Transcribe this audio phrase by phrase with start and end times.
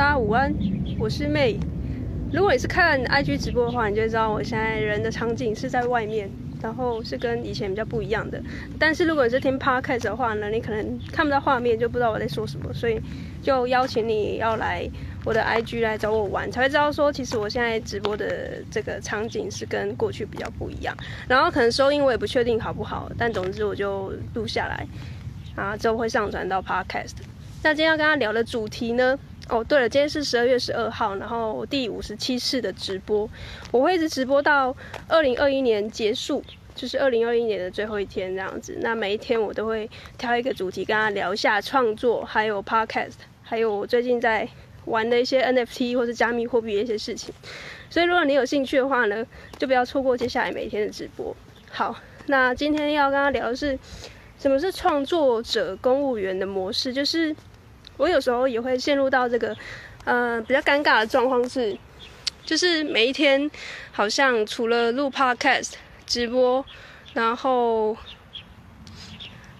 [0.00, 0.50] 大家午安，
[0.98, 1.60] 我是妹。
[2.32, 6.26] 如果你是看 IG 直播的话，你就知道我现在人的场景是在外面，
[6.62, 8.42] 然后是跟以前比较不一样的。
[8.78, 12.98] 但是如果你是听 Podcast 的话呢，你可能看不到画面，就不知道我在说什么，所以
[13.42, 14.88] 就邀请你要来
[15.22, 20.96] 我的 IG 来找我玩，才会知道说其实我现在直播的这个场景是跟过去比较不一样。
[21.28, 24.86] 然后可能收音我也不确定好不好，但总之我就录下来，
[25.62, 27.16] 啊，之后会上传到 Podcast。
[27.62, 29.18] 那今天要跟他聊的主题呢？
[29.50, 33.28] 哦，对了，今天是十二月十二号，然后第五十七次的直播，
[33.72, 34.74] 我会一直直播到
[35.08, 36.40] 二零二一年结束，
[36.76, 38.78] 就是二零二一年的最后一天这样子。
[38.80, 44.48] 那每一天我都会挑一个主题跟他聊一下创作，还有 podcast，还有我最近在
[44.84, 47.34] 玩的一些 NFT 或是加密货币的一些事情。
[47.90, 49.26] 所以如果你有兴趣的话呢，
[49.58, 51.34] 就不要错过接下来每天的直播。
[51.72, 53.76] 好，那今天要跟他聊的是
[54.38, 57.34] 什么是创作者公务员的模式，就是。
[58.00, 59.54] 我有时候也会陷入到这个，
[60.04, 61.76] 呃，比较尴尬的状况是，
[62.46, 63.50] 就是每一天
[63.92, 65.72] 好像除了录 podcast
[66.06, 66.64] 直播，
[67.12, 67.94] 然后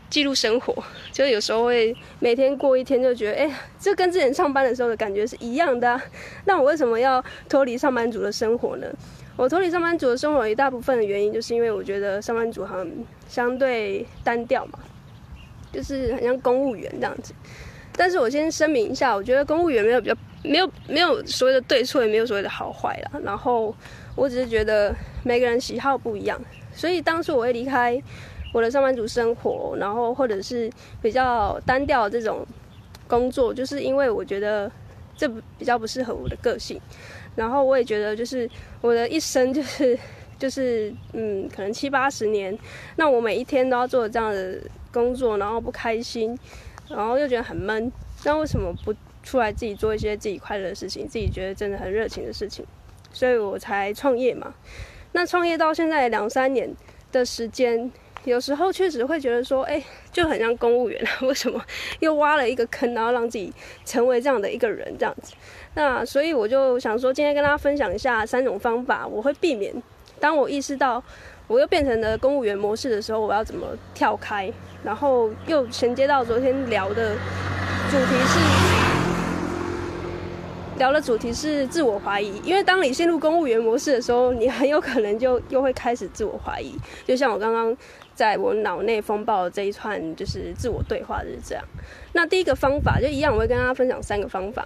[0.08, 0.82] 记录生活，
[1.12, 6.02] 就有时候会每天过一天就觉得，哎，这跟之前上班的时候的感觉是一样的啊。
[6.46, 8.86] 那我为什么要脱离上班族的生活呢？
[9.36, 14.78] 我脱离上班族的生活一大部分的原因，就是因为我觉得上班族很相对单调嘛，
[15.70, 17.34] 就是很像公务员这样子。
[17.96, 23.20] 但是我先声明一下，我觉得公务员没有比较没有没有所谓的对错，也没有所谓的好坏啦。
[23.22, 23.74] 然后
[24.16, 26.40] 我只是觉得每个人喜好不一样，
[26.72, 28.00] 所以当初我会离开
[28.54, 30.70] 我的上班族生活，然后或者是
[31.02, 32.46] 比较单调这种
[33.06, 34.70] 工作，就是因为我觉得
[35.16, 36.80] 这比较不适合我的个性。
[37.36, 38.48] 然后我也觉得，就是
[38.80, 39.98] 我的一生就是
[40.38, 42.56] 就是嗯，可能七八十年，
[42.96, 44.58] 那我每一天都要做这样的
[44.92, 46.36] 工作，然后不开心。
[46.90, 47.90] 然后又觉得很闷，
[48.24, 52.64] 那为什么不出来自己做一些自己快乐的事情，自己觉得真的很热情的事情？
[53.12, 54.54] 所以我才创业嘛。
[55.12, 56.72] 那创业到现在两三年
[57.10, 57.90] 的时间，
[58.24, 59.82] 有时候确实会觉得说，哎，
[60.12, 61.60] 就很像公务员啊，为什么
[61.98, 63.52] 又挖了一个坑，然后让自己
[63.84, 65.34] 成为这样的一个人这样子？
[65.74, 69.74] 那所以我就想说，今天跟大家分享一下三种方法，我会避免
[70.20, 71.02] 当我意识到
[71.50, 74.48] 我又变成了公务员模式的时候，我要怎么跳开？
[74.84, 77.16] 然后又衔接到昨天聊的
[77.90, 78.38] 主题是，
[80.78, 82.40] 聊的主题是自我怀疑。
[82.44, 86.72] 因为当你陷入公务员模式的时候，你很有可能就又会开始自我怀疑。
[87.04, 87.76] 就像我刚刚
[88.14, 91.64] 在我脑内风暴的这一串，就是自我对话就是这样。
[92.12, 94.64] 那第一个方法就一样，我会跟大家分享三个方法。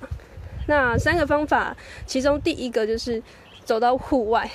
[0.68, 1.74] 那三个方法，
[2.04, 3.22] 其中第一个就是
[3.64, 4.50] 走到户外，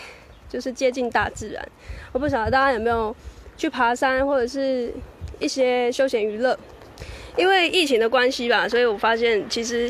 [0.49, 1.65] 就是接近大自然。
[2.11, 3.15] 我不晓得大家有没有
[3.55, 4.91] 去爬山，或者是。
[5.41, 6.59] 一些休闲娱乐，
[7.37, 9.89] 因为疫情的关系吧，所以我发现其实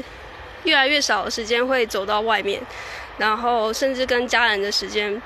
[0.63, 2.61] 越来越少时间会走到外面，
[3.17, 5.19] 然后甚至跟家人的时间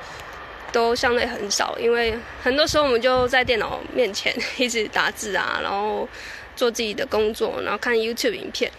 [0.72, 6.07] 都相对很少，因为很多时候我们就在电脑面前 一直打字啊，然后
[6.55, 8.72] 做自己的工作，然后看 YouTube 影片，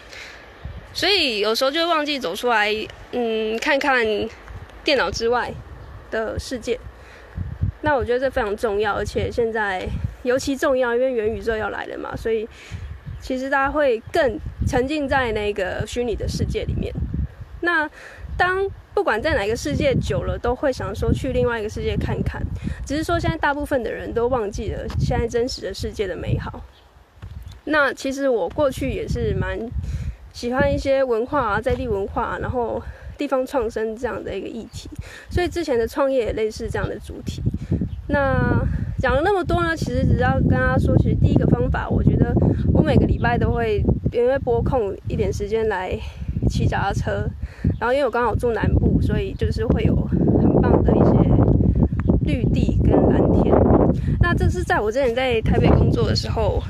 [0.95, 2.73] 所以有时候就忘记走出来，
[3.11, 4.03] 嗯，看看
[4.83, 5.53] 电脑之外
[6.09, 6.79] 的世界。
[7.81, 9.87] 那我觉得这非常重要，而且现在。
[10.25, 12.49] 尤其重要，因为元宇宙要来了嘛，所以
[13.21, 16.91] 其实大家会更沉浸在那个虚拟的世界里面。
[17.61, 17.87] 那
[18.35, 22.41] 当不管在哪个世界久了，都会想说去另外一个世界看看。
[22.87, 26.59] 只是说现在大部分的人都忘记了现在真实的世界的美好。
[27.65, 29.59] 那其实我过去也是蛮
[30.33, 32.81] 喜欢一些文化啊，在地文化，然后
[33.17, 34.89] 地方创生这样的一个议题，
[35.29, 37.41] 所以之前的创业也类似这样的主题。
[38.07, 38.63] 那
[38.99, 42.33] 讲了那么多呢，其实只要跟大家说，其实第一个方法，我觉得
[42.73, 45.97] 我每个礼拜都会因为拨空一点时间来
[46.49, 47.27] 骑脚踏车，
[47.79, 51.11] 然后因为我刚好住南部，所以就是会有很棒的一些
[52.25, 53.53] 绿地跟蓝天。
[54.21, 56.61] 那这是在我之前在台北工作的时候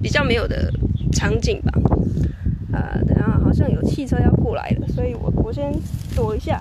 [0.00, 0.72] 比较没有的
[1.12, 1.72] 场景吧。
[2.72, 3.21] 呃，等下
[3.62, 5.72] 像有汽车要过来了，所以我我先
[6.16, 6.60] 躲一下。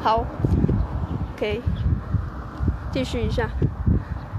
[0.00, 0.24] 好
[1.34, 1.60] ，OK，
[2.90, 3.50] 继续一下。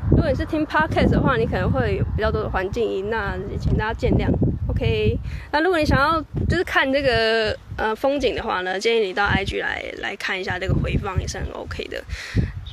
[0.09, 4.31] 如果你是听 Podcast 的话，你可能会有比较多的环境音，那也请大家见谅。
[4.67, 5.19] OK，
[5.51, 6.19] 那如果你想要
[6.49, 12.03] 就是看这个呃风景的话呢，建议你到 IG 来来看一下这个回放也是很 OK 的。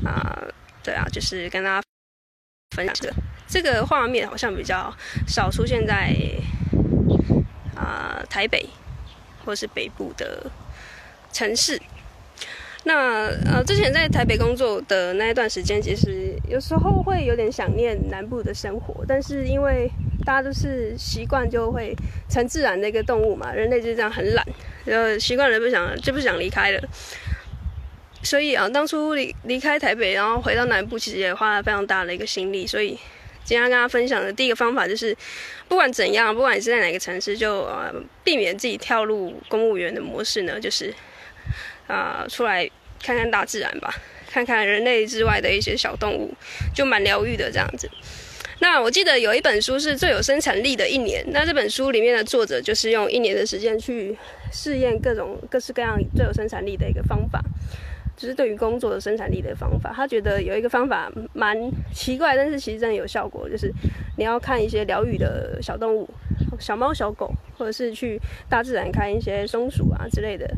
[0.04, 0.48] 啊、呃，
[0.82, 1.82] 对啊，就是跟大家
[2.74, 3.14] 分享这个
[3.46, 4.92] 这个画面好像比较
[5.26, 6.14] 少出现在
[7.76, 8.68] 啊、台北
[9.44, 10.50] 或是北部的
[11.32, 11.80] 城市。
[12.86, 19.90] 那呃，之前在台北工作的那一段时间，其实有时候会有点想念南部的生活，但是因为
[20.22, 21.96] 大家都是习惯，就会
[22.28, 24.46] 成自然的一个动物嘛，人类就这样很懒，
[24.84, 26.88] 然后习惯了不想就不想离开了。
[28.24, 32.66] 所以啊，当初离离开台北，然后回到南部，其实也花了非常大的一个心力。
[32.66, 32.98] 所以
[33.44, 35.16] 今天跟大家分享的第一个方法就是，
[35.68, 37.94] 不管怎样，不管你是在哪个城市，就呃
[38.24, 40.92] 避免自己跳入公务员的模式呢，就是。
[41.86, 42.66] 啊、出来
[43.02, 43.94] 看看大自然吧，
[44.26, 46.32] 看看人类之外的一些小动物，
[46.74, 47.86] 就蛮疗愈的这样子。
[48.60, 54.16] 那我记得有一本书是最有生产力的一年，那这本书里面的作者就是用一年的时间去
[54.50, 57.38] 试验各种各式各样最有生产力的一个方法，
[58.16, 59.92] 就是对于工作的生产力的方法。
[59.94, 61.56] 他觉得有一个方法蛮
[61.92, 63.72] 奇怪，但是其实真的有效果，就是
[64.16, 66.08] 你要看一些疗愈的小动物。
[66.60, 70.48] 小猫、小狗，或者是去大自然看一些松鼠啊之类的，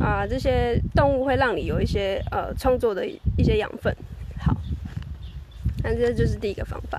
[0.00, 3.94] 啊，这些动物会让你有一些呃创作的一些养分。
[4.38, 4.56] 好，
[5.84, 6.98] 那这就是第一个方法。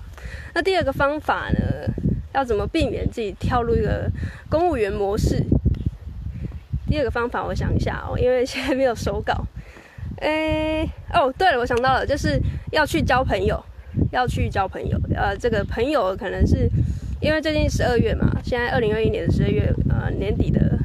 [0.53, 1.91] 那第二个方法呢，
[2.33, 4.07] 要怎么避免自己跳入一个
[4.47, 5.43] 公务员模式？
[6.87, 9.43] 第二个方法，我想一下哦，因为现在没有手稿。
[10.23, 12.39] 哎，哦，对了，我想到了，就是
[12.71, 13.61] 要去交朋友，
[14.11, 14.97] 要去交朋友。
[15.15, 16.69] 呃，这个朋友可能是。
[17.21, 20.77] 因为最近十二月嘛，现在二零二一年的十二月，呃，年底的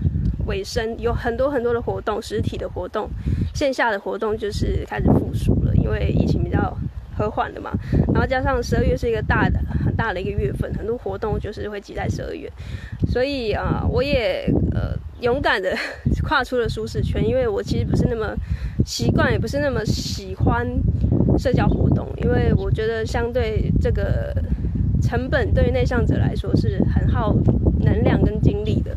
[0.46, 3.10] 尾声，有很多很多的活动，实体的活动，
[3.52, 5.74] 线下的活动就是开始复苏了。
[5.74, 6.78] 因为疫情比较
[7.16, 7.72] 和缓了嘛，
[8.14, 12.48] 然后加上十二月是一个大的很大的一个月份，很多活动就是会挤在十二月，
[13.10, 15.76] 所以啊、呃，我也呃勇敢的
[16.22, 18.32] 跨出了舒适圈，因为我其实不是那么
[18.84, 20.66] 习惯，也不是那么喜欢
[21.38, 24.34] 社交活动，因为我觉得相对这个。
[25.00, 27.32] 成本对于内向者来说是很耗
[27.80, 28.94] 能量跟精力的，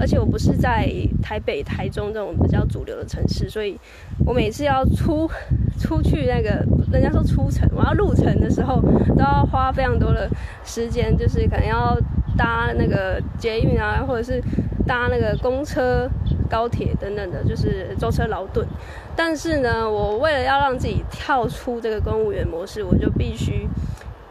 [0.00, 0.90] 而且我不是在
[1.22, 3.78] 台北、台中这种比较主流的城市，所以
[4.26, 5.30] 我每次要出
[5.78, 8.80] 出去那个人家说出城，我要入城的时候，
[9.10, 10.28] 都要花非常多的
[10.64, 11.96] 时间，就是可能要
[12.36, 14.42] 搭那个捷运啊，或者是
[14.86, 16.08] 搭那个公车、
[16.50, 18.66] 高铁等等的，就是舟车劳顿。
[19.16, 23.68] 但是呢，我为了要让自己跳出这个公务员模式，我就必须。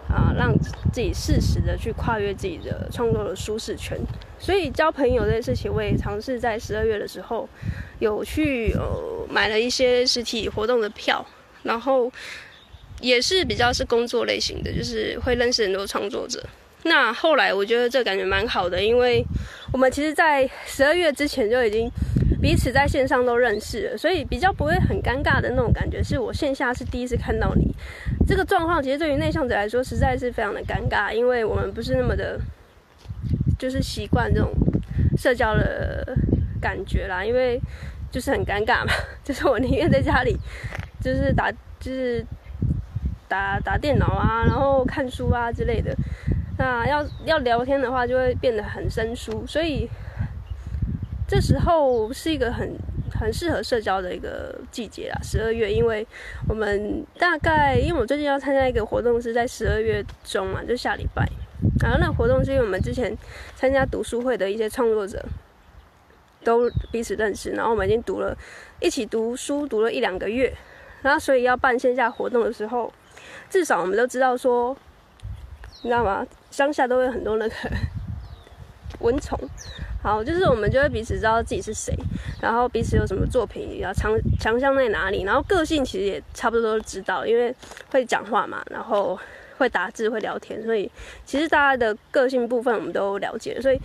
[0.09, 0.55] 啊，让
[0.91, 3.97] 自己适时的去跨越自己的创作的舒适圈，
[4.37, 7.49] 所以交朋友这件事情，我也尝试在十二月的时候
[7.97, 11.25] 有去呃买了一些实体活动的票，
[11.63, 12.11] 然后
[13.01, 16.43] 也是比较是工作类型的，就是会认识很多创作者。
[16.83, 19.25] 那后来我觉得这感觉蛮好的，因为
[19.71, 21.91] 我们其实，在十二月之前就已经。
[22.41, 26.03] 彼此在线上都认识了，所以比较不会很尴尬的那种感觉。
[26.03, 27.73] 是我线下是第一次看到你，
[28.27, 32.37] 这个状况其实对于内向者来说实在是非常的尴尬，因为我们不是那么的，
[33.57, 34.51] 就是习惯这种
[35.17, 36.13] 社交的
[36.59, 37.23] 感觉啦。
[37.23, 37.57] 因为
[38.11, 38.91] 就是很尴尬嘛，
[39.23, 40.37] 就是我宁愿在家里，
[41.01, 41.49] 就是打
[41.79, 42.25] 就是
[43.29, 45.95] 打打电脑啊，然后看书啊之类的。
[46.57, 49.89] 那要要聊天的话，就会变得很生疏，所以。
[51.25, 52.77] 这时候是一个很
[53.19, 56.05] 很适合社交的一个季节啦，十二月，因为
[56.47, 61.27] 我们大概，因为我最近要参加一个活动，是在十二月中嘛，就下礼拜。
[61.81, 63.17] 然后那个活动是因为我们之前
[63.55, 65.25] 参加读书会的一些创作者
[66.43, 68.37] 都彼此认识，然后我们已经读了
[68.79, 70.53] 一起读书读了一两个月，
[71.01, 72.93] 然后所以要办线下活动的时候，
[73.49, 74.77] 至少我们都知道说，
[75.83, 76.25] 你知道吗？
[76.49, 77.55] 乡下都会有很多那个
[78.99, 79.37] 蚊虫。
[80.01, 81.93] 好，就是我们就会彼此知道自己是谁，
[82.41, 87.55] 然后彼此有什么作品，要强强项在哪里，然后个性其实也差不多都知道，因为
[87.89, 89.17] 会讲话嘛，然后
[89.57, 90.91] 会打字，会聊天，所以
[91.25, 93.79] 其实大家的个性部分我们都了解，所以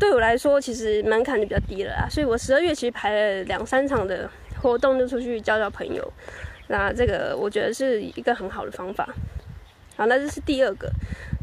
[0.00, 2.08] 对我来说其实门槛就比较低了啦。
[2.10, 4.28] 所以我十二月其实排了两三场的
[4.62, 6.10] 活动，就出去交交朋友，
[6.68, 9.06] 那这个我觉得是一个很好的方法。
[9.96, 10.90] 好，那这是第二个，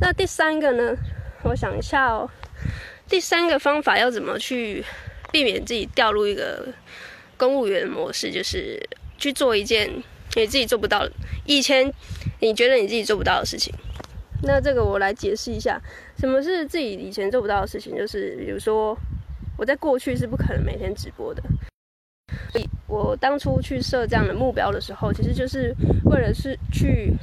[0.01, 0.96] 那第三个呢？
[1.44, 2.29] 我想一下哦。
[3.08, 4.84] 第三个方法要怎么去
[5.32, 6.68] 避免自己掉入一个
[7.38, 8.82] 公务员模式，就是
[9.18, 9.89] 去做一件
[10.36, 11.12] 你自己做不到的，
[11.46, 11.91] 以前
[12.39, 13.74] 你觉得你自己做不到的事情。
[14.44, 15.79] 那这个我来解释一下，
[16.18, 18.98] 什么是自己以前做不到的事情，就是比如说
[19.58, 21.41] 我在过去是不可能每天直播的，
[22.51, 25.74] 所以我当初去设这样的目标的时候，其实就是
[26.06, 27.13] 为了是去。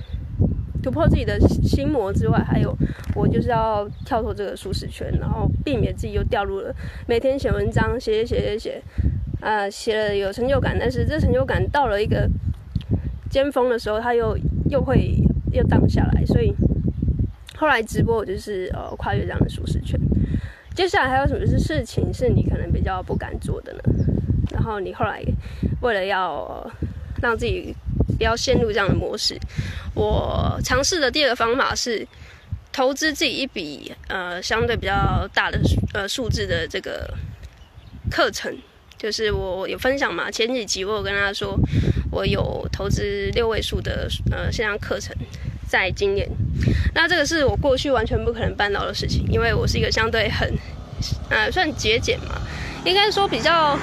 [0.82, 2.76] 突破自己的心魔之外，还有
[3.14, 6.74] 我就是要跳脱这个舒适圈，然后避免自己又掉入了
[7.06, 8.82] 每天写文章，写写写写写，
[9.40, 12.28] 啊，写了有成就感，但是这成就感到了一个
[13.28, 14.38] 尖峰的时候，它又
[14.70, 15.16] 又会
[15.52, 16.54] 又荡下来，所以
[17.56, 19.98] 后来直播我就是呃跨越这样的舒适圈。
[20.74, 23.80] 接下来还有什么是事情是你可能比较不敢做的呢？
[24.52, 25.22] 然后你后来
[25.80, 26.70] 为了要
[27.22, 27.74] 让自己
[28.16, 29.38] 不要陷入这样的模式。
[29.94, 32.06] 我尝试的第二个方法是
[32.72, 35.58] 投资自己一笔呃相对比较大的
[35.94, 37.12] 呃数字的这个
[38.10, 38.54] 课程，
[38.98, 41.58] 就是我有分享嘛，前几集我有跟大家说，
[42.10, 45.16] 我有投资六位数的呃线上课程，
[45.66, 46.28] 在今年，
[46.94, 50.52] 那这个是我过去完全不可能办到的事情，因为我是一个相对很
[51.30, 52.40] 呃算节俭嘛，
[52.84, 53.78] 应该说比较。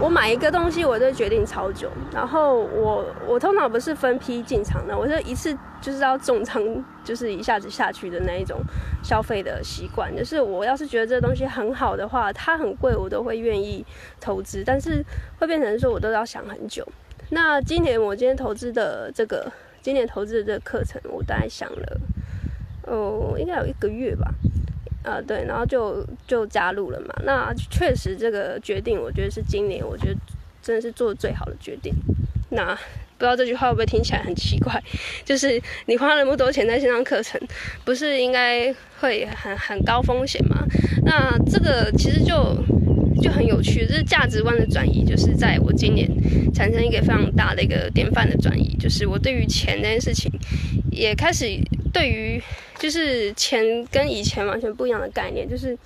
[0.00, 1.88] 我买一个东西，我就决定超久。
[2.12, 6.60] 然后我我通常不是分批进场的，我就一次就是要重仓，
[7.04, 8.60] 就是一下子下去的那一种
[9.04, 10.14] 消费的习惯。
[10.16, 13.84] 就是我要是觉得这东西很好的话，它很贵，我都会愿意
[14.20, 14.64] 投资。
[14.66, 15.04] 但是
[15.38, 16.86] 会变成说我都要想很久。
[17.30, 22.00] 那今年我今天投资的这个，今年投资的这个课程，我大概想了，
[22.88, 24.28] 哦，应该有一个月吧。
[25.04, 27.14] 呃，对，然后就就加入了嘛。
[27.24, 30.16] 那确实这个决定，我觉得是今年，我觉得
[30.62, 31.92] 真的是做的最好的决定。
[32.50, 32.74] 那
[33.18, 34.82] 不知道这句话会不会听起来很奇怪？
[35.24, 37.40] 就是你花那么多钱在线上课程，
[37.84, 40.64] 不是应该会很很高风险吗？
[41.04, 42.56] 那这个其实就
[43.22, 46.08] 就很有趣，这是价值观的转移，就是在我今年
[46.52, 50.30] 产生一个非常大的一个典范的转移，就是我对于钱这件事情
[50.90, 51.46] 也开始
[51.92, 52.42] 对于。
[52.78, 55.78] 就是钱跟以前完全不一样的概念，就是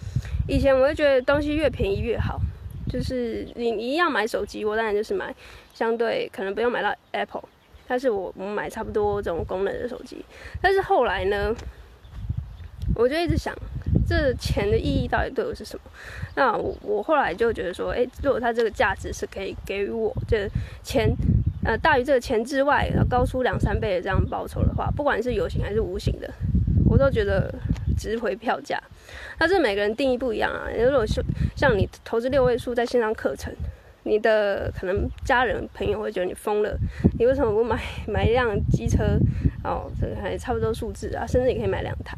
[0.48, 2.40] 以前我会觉得东西越便宜越好，
[2.90, 5.34] 就是你一样买手机，我当然就是买
[5.74, 7.44] 相对可能不用买到 Apple，
[7.86, 10.24] 但是我我买差不多这种功能的手机。
[10.62, 11.54] 但是后来呢，
[12.94, 13.54] 我就一直想，
[14.08, 15.90] 这钱的意义到底对我是什么？
[16.34, 20.48] 那我我后来就觉得说，诶，如果它这个价值是可以给予我这
[20.82, 21.14] 钱，
[21.66, 26.30] 呃，大于这个钱之外，高出两三倍的这样报酬的话，不管是有形还是无形的。
[26.88, 27.52] 我都觉得
[27.98, 28.80] 值回票价，
[29.40, 30.68] 那这每个人定义不一样啊。
[30.78, 31.22] 如果说
[31.56, 33.52] 像你投资六位数在线上课程，
[34.04, 36.78] 你的可能家人朋友会觉得你疯了，
[37.18, 39.18] 你为什么不买买一辆机车？
[39.64, 42.16] 哦，这还差不多数字啊，甚至你可以买两台、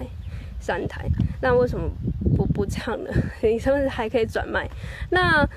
[0.60, 1.08] 三台，
[1.40, 1.88] 那为什么
[2.36, 3.10] 不不这样呢？
[3.40, 4.68] 你甚至还可以转卖。
[5.10, 5.48] 那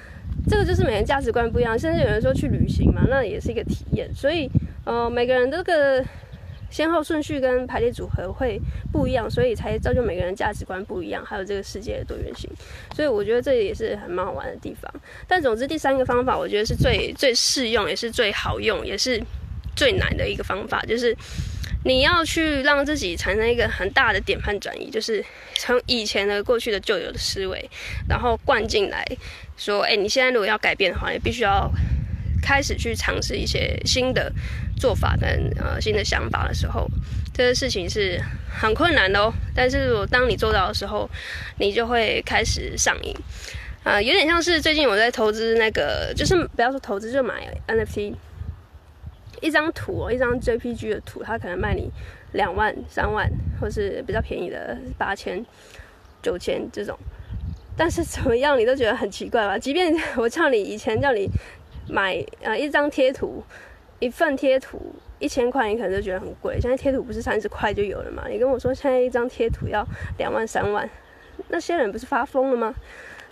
[0.49, 4.13] 这个就是每个人价值观不一样，甚至有人说去旅行嘛，那也是一个体验。
[4.13, 4.49] 所以，
[4.85, 6.03] 呃，每个人这个。
[6.71, 8.57] 先后顺序跟排列组合会
[8.93, 12.49] 不一样，所以才造就每个人价值观不一样，还有这个世界的多元性。
[12.95, 14.89] 所以我觉得这也是很蛮好玩的地方。
[15.27, 19.21] 但总之，第三个方法我觉得是最最适用，也是最好用，也是
[19.75, 21.13] 最难的一个方法，就是
[21.83, 25.21] 你要去让自己产生一个很大的典范转移，就是
[25.55, 27.69] 从以前的过去的旧有的思维，
[28.07, 29.05] 然后灌进来
[29.63, 31.71] 说，哎，你现在如果要改变的话，你必须要。
[32.43, 34.33] 开始去尝试一些新的
[34.75, 36.89] 做法跟呃新的想法的时候，
[37.31, 39.31] 这个事情是很困难的哦。
[39.53, 41.07] 但是如果当你做到的时候，
[41.59, 43.15] 你就会开始上瘾
[43.83, 48.15] 啊、呃，有点像是最近我在投资那个，就是不要说投资，就买 NFT，
[49.39, 51.91] 一张图哦，一张 JPG 的图，它可能卖你
[52.31, 55.45] 两万、三万，或是比较便宜的八千、
[56.23, 56.97] 九千这种。
[57.81, 59.57] 但是怎么样，你都觉得很奇怪吧？
[59.57, 61.27] 即便我叫你以前叫你。
[61.89, 63.43] 买呃一张贴图，
[63.99, 64.79] 一份贴图
[65.19, 66.57] 一千块，你可能就觉得很贵。
[66.61, 68.23] 现在贴图不是三十块就有了吗？
[68.29, 69.85] 你跟我说现在一张贴图要
[70.17, 70.87] 两万三万，
[71.49, 72.73] 那些人不是发疯了吗？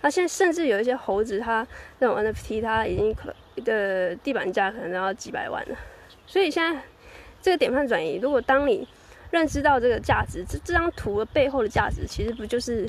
[0.02, 1.66] 那现在甚至有一些猴子，它
[2.00, 5.76] 那种 NFT，它已经可一个地板价可能都要几百万了。
[6.26, 6.82] 所以现在
[7.40, 8.86] 这个典范转移，如果当你
[9.30, 12.86] 认知到这个价值，这这张图的背后的价值，其实不就是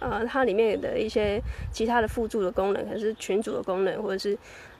[0.00, 4.36] 呃它里面的一些其他的辅助的功能，可是群组的功能，或者是。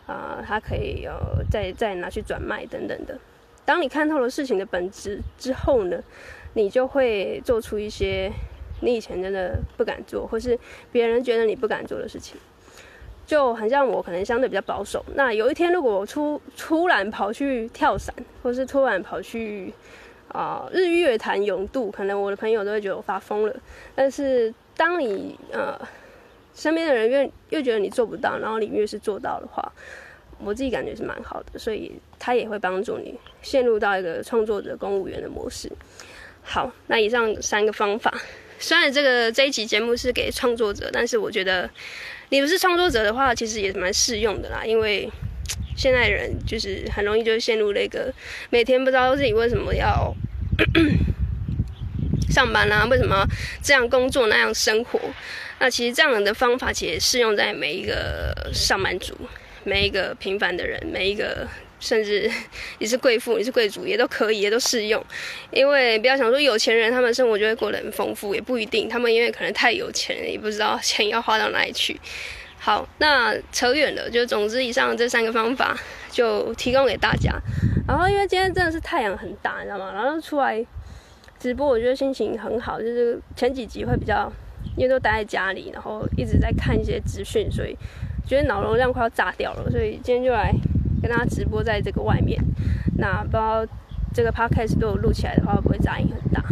[0.07, 3.19] 啊、呃，它可以呃再再拿去转卖等等的。
[3.65, 5.99] 当你看透了事情的本质之后呢，
[6.53, 8.31] 你就会做出一些
[8.83, 10.59] 你以前真的不敢做，或是
[10.93, 12.37] 别人觉得你不敢做的事情。
[13.25, 15.03] 就很像我可能相对比较保守。
[15.15, 19.73] 那有一天如果我出突然跑去跳伞，或是突然跑去
[20.29, 23.57] 啊、日月潭泳渡，可能我的朋友都会觉得我发疯了。
[23.95, 25.81] 但是当你呃。
[26.57, 29.73] 身边的人越越觉得你做不到，然后你越是做到的话，
[30.39, 33.13] 我自己感觉是蛮好的，所以他也会帮助你
[33.43, 35.69] 陷入到一个创作者、公务员的模式。
[36.45, 38.15] 好，那以上三个方法，
[38.61, 41.69] 虽然这个这一期节目是给创作者，但是我觉得
[42.29, 45.11] 你不是创作者的话，其实也蛮适用的啦，因为
[45.77, 48.15] 现在人就是很容易就陷入那个
[48.49, 50.15] 每天不知道自己为什么要
[52.31, 53.27] 上班啊，为什么
[53.63, 55.01] 这样工作那样生活。
[55.61, 59.17] 那其实这样的方法其实适用在每一个上班族、
[59.63, 61.47] 每一个平凡的人、每一个
[61.79, 62.31] 甚至
[62.79, 65.03] 你是贵妇、你是贵族也都可以，也都适用。
[65.53, 68.89] 因为不要想说有钱人他们生活就会过得很丰富，也不一定。
[68.89, 71.99] 他们因为可能太有钱了，也不知道钱要花到哪里去。
[72.59, 75.79] 好，那扯远了，就总之以上这三个方法
[76.11, 77.33] 就提供给大家。
[77.87, 79.93] 然后因为今天真的是太阳很大，你知道吗？
[79.95, 80.65] 然后出来
[81.45, 82.81] 直播，我觉得心情很好。
[82.81, 84.33] 就是前几集会比较，
[84.79, 87.77] 因为都待在家里，然后一直在看一些资讯，所以
[88.27, 89.71] 觉得脑容量快要炸掉了。
[89.71, 90.51] 所以今天就来
[91.03, 92.43] 跟大家直播在这个外面。
[92.97, 93.63] 那不知道
[94.15, 96.43] 这个 podcast 都有录起来的话，会不会杂音很大？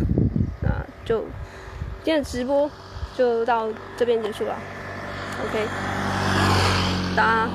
[0.61, 0.69] 那
[1.07, 1.21] 就
[2.05, 2.71] 今天直播
[3.17, 4.59] 就到这边结束了。
[5.43, 5.67] OK，
[7.17, 7.51] 大家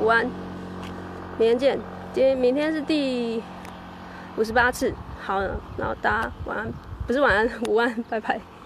[0.00, 0.24] 午安，
[1.40, 1.76] 明天见。
[2.12, 3.42] 今明天是第
[4.36, 4.94] 五十八次，
[5.28, 8.57] 好了，然后大家晚安，不是晚安，午安，拜拜。